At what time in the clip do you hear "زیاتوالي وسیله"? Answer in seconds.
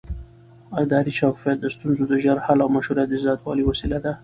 3.23-3.97